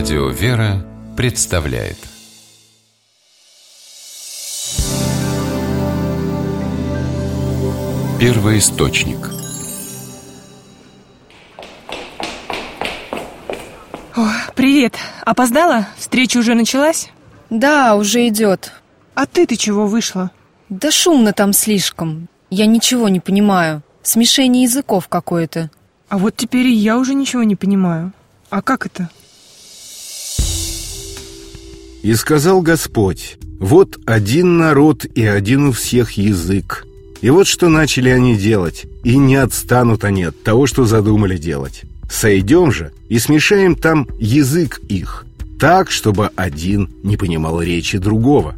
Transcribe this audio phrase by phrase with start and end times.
[0.00, 0.82] Радио «Вера»
[1.14, 1.98] представляет
[8.18, 9.18] Первый источник
[14.16, 14.96] О, привет.
[15.26, 15.86] Опоздала?
[15.98, 17.10] Встреча уже началась?
[17.50, 18.72] Да, уже идет.
[19.14, 20.30] А ты-то чего вышла?
[20.70, 22.28] Да шумно там слишком.
[22.48, 23.82] Я ничего не понимаю.
[24.02, 25.70] Смешение языков какое-то.
[26.08, 28.14] А вот теперь и я уже ничего не понимаю.
[28.48, 29.10] А как это?
[32.02, 36.86] И сказал Господь, вот один народ и один у всех язык.
[37.20, 41.82] И вот что начали они делать, и не отстанут они от того, что задумали делать.
[42.10, 45.26] Сойдем же и смешаем там язык их,
[45.60, 48.56] так, чтобы один не понимал речи другого.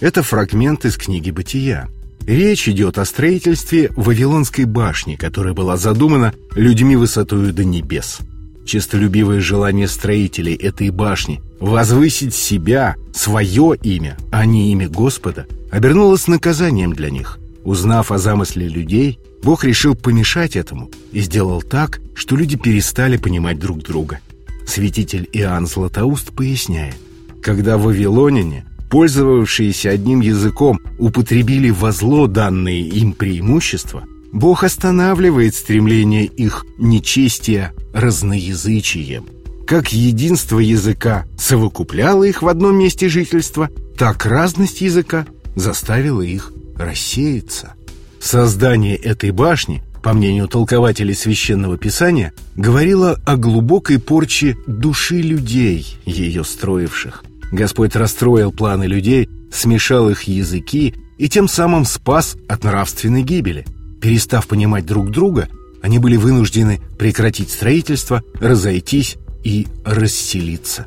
[0.00, 1.88] Это фрагмент из книги «Бытия».
[2.26, 8.18] Речь идет о строительстве Вавилонской башни, которая была задумана людьми высотою до небес.
[8.64, 16.92] Честолюбивое желание строителей этой башни возвысить себя, свое имя, а не имя Господа, обернулось наказанием
[16.92, 17.38] для них.
[17.64, 23.58] Узнав о замысле людей, Бог решил помешать этому и сделал так, что люди перестали понимать
[23.58, 24.20] друг друга.
[24.66, 26.94] Святитель Иоанн Златоуст поясняет,
[27.42, 36.64] когда вавилоняне, пользовавшиеся одним языком, употребили во зло данные им преимущества, Бог останавливает стремление их
[36.78, 39.26] нечестия разноязычием.
[39.66, 47.74] Как единство языка совокупляло их в одном месте жительства, так разность языка заставила их рассеяться.
[48.20, 56.42] Создание этой башни, по мнению толкователей священного писания, говорило о глубокой порче души людей, ее
[56.42, 57.22] строивших.
[57.52, 63.66] Господь расстроил планы людей, смешал их языки и тем самым спас от нравственной гибели.
[64.02, 65.48] Перестав понимать друг друга,
[65.80, 70.86] они были вынуждены прекратить строительство, разойтись и расселиться.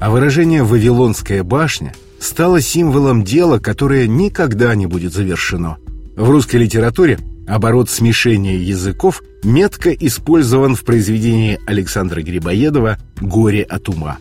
[0.00, 5.76] А выражение «Вавилонская башня» стало символом дела, которое никогда не будет завершено.
[6.16, 14.16] В русской литературе оборот смешения языков метко использован в произведении Александра Грибоедова «Горе от ума».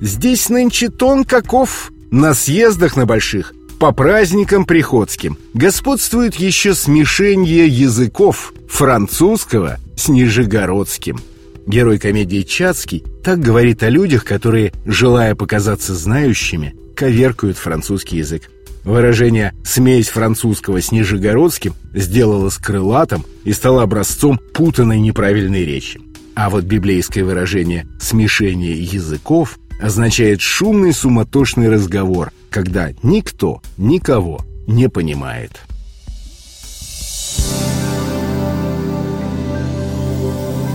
[0.00, 3.52] Здесь нынче тон каков на съездах на больших,
[3.84, 11.20] по праздникам приходским господствует еще смешение языков французского с нижегородским.
[11.66, 18.50] Герой комедии Чацкий так говорит о людях, которые, желая показаться знающими, коверкают французский язык.
[18.84, 26.00] Выражение «смесь французского с нижегородским» сделалось крылатым и стало образцом путанной неправильной речи.
[26.34, 34.38] А вот библейское выражение «смешение языков» означает шумный суматошный разговор, когда никто никого
[34.68, 35.60] не понимает.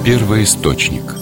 [0.03, 1.18] Первый источник